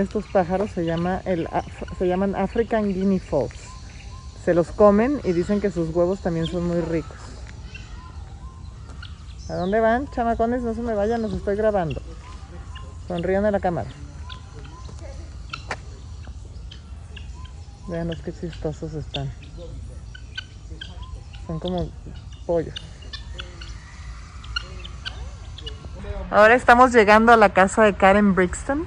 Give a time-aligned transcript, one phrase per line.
[0.00, 1.46] Estos pájaros, se, llama el,
[1.98, 3.54] se llaman African Guinea Fowls.
[4.44, 7.18] Se los comen y dicen que sus huevos también son muy ricos.
[9.50, 10.62] ¿A dónde van, chamacones?
[10.62, 12.00] No se me vayan, los estoy grabando.
[13.08, 13.90] Sonrían a la cámara.
[17.88, 19.30] Vean qué chistosos están.
[21.46, 21.90] Son como
[22.46, 22.74] pollos.
[26.30, 28.86] Ahora estamos llegando a la casa de Karen Brixton,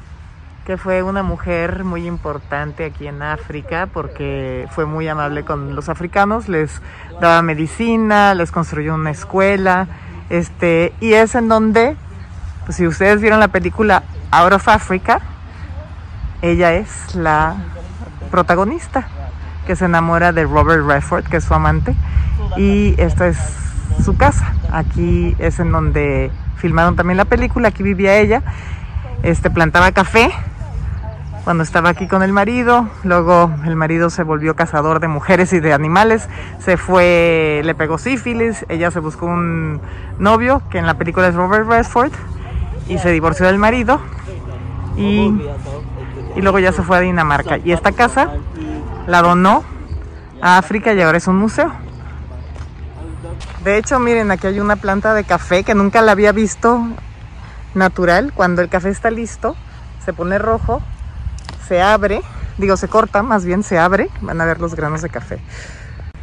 [0.65, 5.89] que fue una mujer muy importante aquí en África porque fue muy amable con los
[5.89, 6.81] africanos, les
[7.19, 9.87] daba medicina, les construyó una escuela,
[10.29, 11.97] este, y es en donde,
[12.65, 15.19] pues si ustedes vieron la película Out of Africa,
[16.41, 17.55] ella es la
[18.31, 19.07] protagonista
[19.67, 21.95] que se enamora de Robert Redford, que es su amante,
[22.57, 23.37] y esta es
[24.03, 24.53] su casa.
[24.71, 28.41] Aquí es en donde filmaron también la película, aquí vivía ella.
[29.23, 30.31] Este plantaba café
[31.43, 35.59] cuando estaba aquí con el marido, luego el marido se volvió cazador de mujeres y
[35.59, 36.29] de animales,
[36.59, 39.81] se fue, le pegó sífilis, ella se buscó un
[40.19, 42.11] novio, que en la película es Robert Redford,
[42.87, 43.99] y se divorció del marido,
[44.95, 45.33] y,
[46.35, 47.57] y luego ya se fue a Dinamarca.
[47.57, 48.29] Y esta casa
[49.05, 49.63] la donó
[50.41, 51.71] a África y ahora es un museo.
[53.65, 56.85] De hecho, miren, aquí hay una planta de café que nunca la había visto
[57.75, 58.33] natural.
[58.33, 59.55] Cuando el café está listo,
[60.03, 60.81] se pone rojo,
[61.67, 62.21] se abre,
[62.57, 65.39] digo, se corta, más bien se abre, van a ver los granos de café.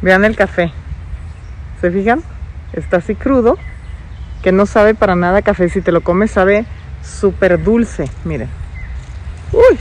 [0.01, 0.71] Vean el café.
[1.79, 2.21] ¿Se fijan?
[2.73, 3.57] Está así crudo,
[4.41, 5.69] que no sabe para nada café.
[5.69, 6.65] Si te lo comes, sabe
[7.03, 8.09] súper dulce.
[8.23, 8.49] Miren.
[9.51, 9.77] Uy.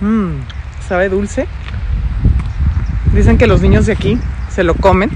[0.00, 0.40] Mmm,
[0.86, 1.46] sabe dulce.
[3.12, 4.18] Dicen que los niños de aquí
[4.50, 5.10] se lo comen,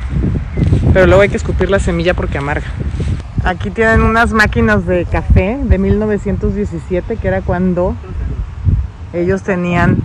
[0.92, 2.66] pero luego hay que escupir la semilla porque amarga.
[3.48, 7.96] Aquí tienen unas máquinas de café de 1917, que era cuando
[9.14, 9.96] ellos tenían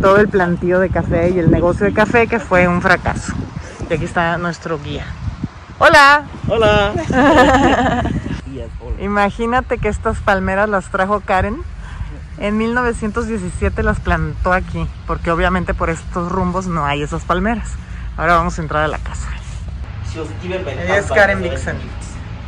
[0.00, 3.32] todo el plantío de café y el negocio de café, que fue un fracaso.
[3.90, 5.04] Y aquí está nuestro guía.
[5.80, 6.26] Hola.
[6.46, 6.92] Hola.
[9.00, 11.56] Imagínate que estas palmeras las trajo Karen.
[12.38, 17.72] En 1917 las plantó aquí, porque obviamente por estos rumbos no hay esas palmeras.
[18.16, 19.26] Ahora vamos a entrar a la casa.
[20.88, 21.76] Es Karen Vixen.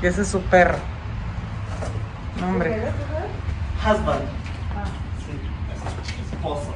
[0.02, 0.78] Y ese es su perro.
[2.40, 2.90] No, Hombre.
[3.78, 4.24] Husband.
[5.24, 6.32] Sí.
[6.32, 6.74] Esposo.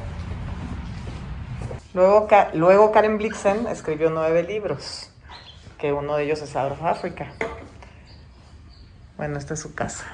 [1.93, 5.09] Luego, luego Karen Blixen escribió nueve libros,
[5.77, 7.31] que uno de ellos es Out of Africa.
[9.17, 10.05] Bueno, esta es su casa.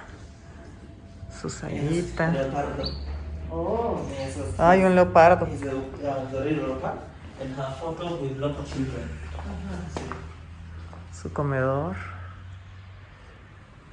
[1.41, 2.31] Su salita.
[2.31, 2.83] Leopardo.
[3.51, 4.01] Oh.
[4.57, 5.45] Un leopardo.
[5.45, 6.99] He's a, uh, the real leopard.
[7.41, 9.09] And her photo with lot of children.
[9.93, 10.01] Sí.
[11.21, 11.95] Su comedor.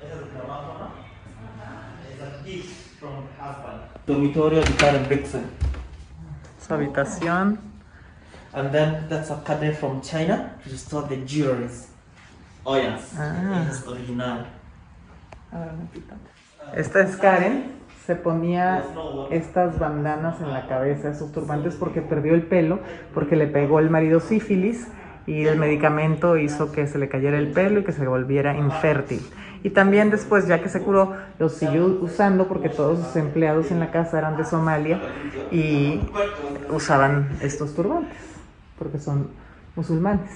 [0.01, 0.91] Esa es el trabajo, ¿no?
[2.09, 4.00] Es a gift from husband.
[4.15, 5.45] Dormitorio de Karen Brixen.
[6.67, 7.61] Su habitación.
[8.53, 11.87] And then that's a cabinet from China to store the jewelries.
[12.65, 13.67] Oh yes, Ah.
[13.71, 14.47] es original.
[16.75, 17.79] Esta es Karen.
[18.05, 18.83] Se ponía
[19.31, 22.81] estas bandanas en la cabeza, esos turbantes, porque perdió el pelo,
[23.15, 24.89] porque le pegó el marido sífilis
[25.27, 29.21] y el medicamento hizo que se le cayera el pelo y que se volviera infértil.
[29.63, 33.81] Y también después, ya que se curó, los siguió usando porque todos sus empleados en
[33.81, 35.01] la casa eran de Somalia
[35.51, 36.01] y
[36.71, 38.17] usaban estos turbantes,
[38.79, 39.29] porque son
[39.77, 40.31] musulmanes,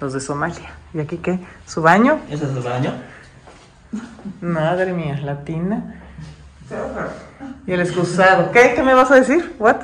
[0.00, 0.70] los de Somalia.
[0.92, 1.38] ¿Y aquí qué?
[1.66, 2.18] ¿Su baño?
[2.28, 2.92] Ese es el baño.
[4.42, 5.94] Madre mía, latina.
[7.66, 8.52] Y el excusado.
[8.52, 8.74] ¿Qué?
[8.74, 9.56] ¿Qué me vas a decir?
[9.58, 9.76] What?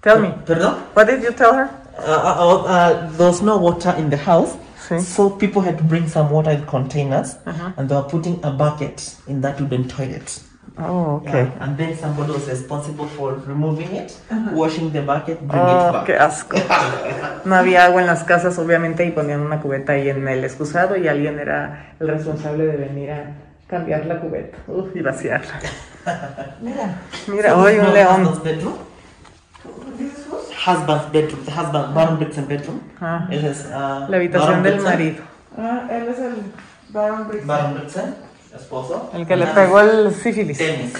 [0.00, 0.30] Tell me.
[0.46, 0.76] Perdón?
[0.94, 1.81] What did you tell her?
[1.98, 4.56] Uh, uh, uh, there was no water in the house,
[4.88, 5.00] Sí.
[5.00, 7.72] so people had to bring some water in containers, Uh-huh.
[7.76, 10.40] and they were putting a bucket in that wooden toilet.
[10.78, 11.28] Oh, ok.
[11.32, 14.16] Yeah, And then somebody was responsible for removing it,
[14.54, 16.06] washing the bucket, bring it Oh, back.
[16.06, 16.56] qué asco.
[17.44, 20.96] No había agua en las casas, obviamente, y ponían una cubeta ahí en el excusado
[20.96, 23.24] y alguien era el responsable de venir a
[23.68, 25.60] cambiar la cubeta Uf, y vaciarla.
[26.62, 26.98] Mira,
[27.28, 28.30] Mira, hoy un león.
[30.66, 31.44] Husband's bedroom.
[31.44, 32.80] The husband, Baron Brixton bedroom.
[33.00, 35.22] Ah, It is, uh, la habitación del marido.
[35.58, 36.34] Ah, él es el
[36.90, 38.14] Baron Baron Brixton,
[38.54, 39.10] esposo.
[39.14, 40.58] El que le And pegó el sífilis.
[40.58, 40.94] Dennis.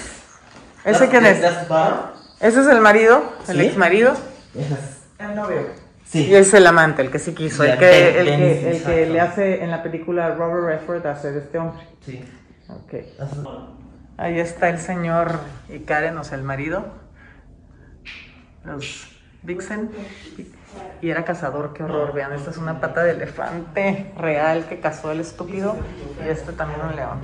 [0.83, 1.39] ¿Ese quién es?
[1.39, 3.65] Ese es el marido, el Sí.
[3.65, 4.13] ex marido.
[4.53, 5.01] Yes.
[5.19, 5.61] El novio.
[6.05, 6.25] Sí.
[6.27, 8.83] Y es el amante, el que sí quiso, el que, Ben- el Ben que, el
[8.83, 11.87] que le hace en la película Robert Redford hacer este hombre.
[12.05, 12.23] Sí.
[12.69, 12.91] Ok.
[13.17, 13.67] That's-
[14.17, 15.39] Ahí está el señor
[15.69, 16.85] y Karen, o sea, el marido.
[18.63, 19.07] Los
[19.43, 19.89] Vixen.
[21.01, 22.13] Y era cazador, qué horror.
[22.13, 25.75] Vean, esta es una pata de elefante real que cazó el estúpido.
[26.25, 27.19] Y este también un león.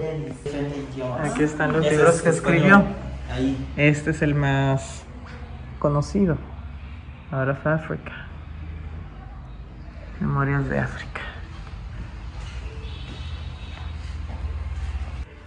[1.24, 2.83] Aquí están los libros que escribió.
[3.77, 5.04] Este es el más
[5.80, 6.38] conocido.
[7.31, 8.12] Out of Africa.
[10.19, 11.22] Memorias de África.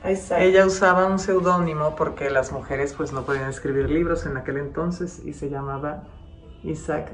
[0.04, 5.22] Ella usaba un seudónimo porque las mujeres pues no podían escribir libros en aquel entonces
[5.24, 6.02] y se llamaba
[6.64, 7.10] Isaac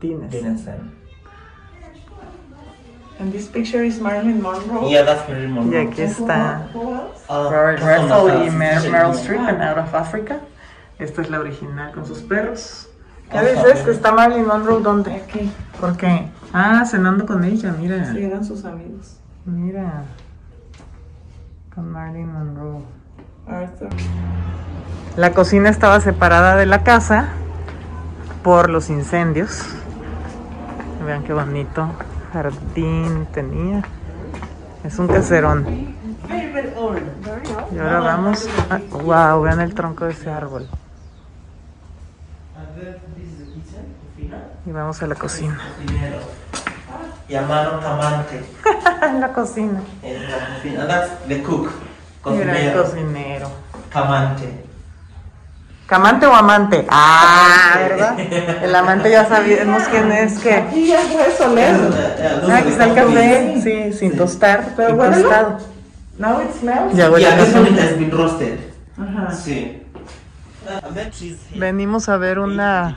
[0.00, 0.30] Dines.
[0.32, 0.92] Denison.
[3.18, 4.88] And this picture is Marilyn Monroe.
[4.90, 5.86] Yeah, that's Marilyn Y Monroe.
[5.86, 7.24] aquí está Who else?
[7.28, 8.90] Ah, Robert on y the Mer-.
[8.90, 10.40] Meryl Streep en Out of Africa.
[10.98, 12.88] Esta es la original con sus perros.
[13.30, 13.48] ¿Qué Ajá.
[13.48, 13.82] dices?
[13.82, 15.14] ¿Que está Marilyn Monroe dónde?
[15.14, 15.50] Aquí.
[15.80, 16.28] ¿Por qué?
[16.52, 18.12] Ah, cenando con ella, mira.
[18.12, 19.18] Sí, eran sus amigos.
[19.44, 20.04] Mira.
[21.74, 22.82] Con Marilyn Monroe.
[23.46, 23.88] Arthur.
[25.16, 27.28] La cocina estaba separada de la casa
[28.42, 29.62] por los incendios.
[31.04, 31.88] Vean qué bonito
[32.32, 33.82] jardín tenía.
[34.84, 35.66] Es un caserón.
[37.72, 38.48] Y ahora vamos.
[38.70, 40.68] a- wow, vean el tronco de ese árbol.
[44.66, 45.58] Y vamos a la cocina.
[47.28, 48.44] Llamado Camante.
[49.02, 49.80] En la cocina.
[50.02, 50.86] En la cocina.
[50.86, 51.70] That's the cook.
[52.26, 52.82] Mira el Cocinero.
[52.84, 53.48] cocinero.
[55.92, 56.20] Camante.
[56.20, 56.86] ¿Camante o amante?
[56.88, 58.18] Ah, ¿verdad?
[58.64, 60.54] El amante ya sabemos quién es que.
[60.54, 61.76] Aquí ya fue Soler.
[62.50, 63.60] Ah, aquí está el café.
[63.62, 65.22] Sí, sin tostar, Pero huélelo.
[65.28, 65.58] tostado.
[66.18, 66.94] Now it smells.
[66.94, 67.68] Ya huele Yeah, a this café.
[67.70, 68.58] one has been roasted.
[68.98, 69.30] Ajá.
[69.32, 69.82] Sí.
[71.56, 72.94] Venimos a ver una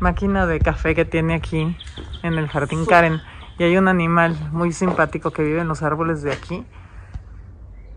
[0.00, 1.76] máquina de café que tiene aquí
[2.22, 3.20] en el jardín Karen.
[3.58, 6.64] Y hay un animal muy simpático que vive en los árboles de aquí.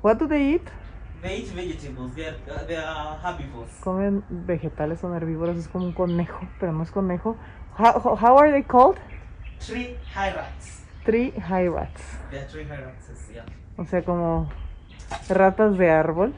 [0.03, 0.61] What do they eat?
[1.25, 2.13] They eat vegetables.
[2.13, 3.71] They are, uh, they are herbivores.
[3.81, 7.35] Comen vegetales, son herbívoros, es como un conejo, pero no es conejo.
[7.79, 8.97] How, how are they called?
[9.59, 10.83] Tree hyrax.
[11.03, 12.03] Tree high rats.
[12.29, 13.43] They are tree hyraxes, yeah.
[13.75, 14.49] O sea, como
[15.27, 16.35] ratas de árbol.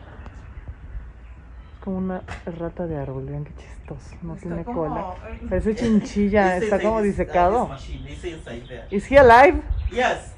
[1.74, 4.16] Es como una rata de árbol, vean qué chistoso.
[4.22, 5.16] No Está tiene como- cola.
[5.50, 7.70] Parece chinchilla, está como this- disecado.
[7.78, 8.22] this
[8.68, 8.88] there.
[8.92, 9.62] Is he alive?
[9.92, 10.34] Yes.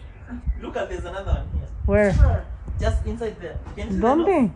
[0.60, 1.68] Look at there's another one here.
[1.86, 2.46] Where?
[2.80, 4.42] Just inside the ¿Dónde?
[4.42, 4.52] nose?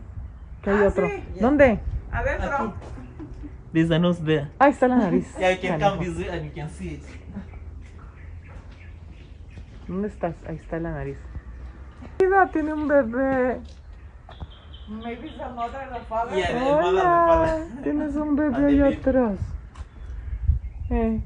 [0.62, 1.08] Que hay Ah, otro.
[1.10, 1.24] sí.
[1.42, 1.80] ¿Dónde?
[2.12, 2.74] Adentro.
[3.74, 4.50] There's a nose there.
[4.60, 5.28] Ah, está la nariz.
[5.38, 5.98] Yeah, you can Canijo.
[5.98, 7.04] come this way and you can see it.
[9.88, 10.36] ¿Dónde estás?
[10.48, 11.18] Ahí está la nariz.
[12.22, 13.60] Mira, tiene un bebé.
[14.88, 16.38] Maybe it's the mother and the father.
[16.38, 17.28] Yeah, the mother and the Hola.
[17.28, 17.84] father.
[17.84, 18.96] Tienes un bebé the ahí baby.
[18.96, 19.40] atrás.
[20.90, 21.22] Eh.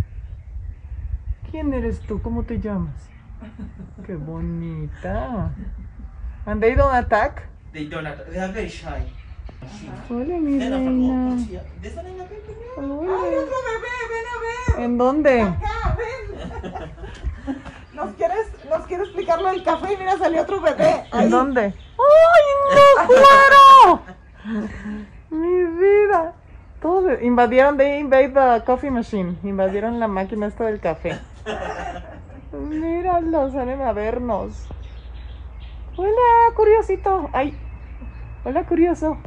[1.51, 2.21] ¿Quién eres tú?
[2.21, 3.09] ¿Cómo te llamas?
[4.05, 5.51] Qué bonita.
[6.47, 7.43] And they don't attack?
[7.73, 8.05] They don't.
[8.05, 9.03] Have, they are very shy.
[10.09, 10.77] Hola, mi reina.
[10.77, 11.35] oh,
[11.81, 11.99] there.
[12.77, 13.41] ¡Ay, Hola.
[13.43, 13.95] otro bebé!
[14.11, 14.37] ¡Ven a
[14.77, 14.85] ver!
[14.85, 15.41] ¿En dónde?
[15.41, 16.91] Acá, ven.
[17.95, 21.03] Nos quieres, nos quiere explicar lo del café y mira, salió otro bebé.
[21.11, 21.29] ¿En Ahí.
[21.29, 21.61] dónde?
[21.63, 22.45] ¡Ay,
[22.75, 24.01] no, claro!
[25.31, 26.33] Mi vida.
[26.79, 29.35] Todos invadieron, they invade the coffee machine.
[29.43, 31.17] Invadieron la máquina esta del café.
[32.53, 34.67] Míralo, salen a vernos.
[35.99, 37.29] Hola, curiosito.
[37.33, 37.57] Ay.
[38.43, 39.17] Hola, curioso.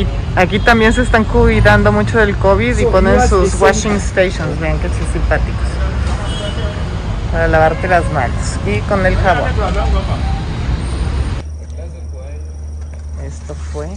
[0.00, 4.78] Aquí, aquí también se están cuidando mucho del COVID y ponen sus washing stations, vean
[4.78, 5.66] que sí simpáticos.
[7.32, 9.50] Para lavarte las manos y con el jabón.
[13.24, 13.88] Esto fue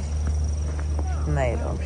[1.28, 1.83] Nairobi.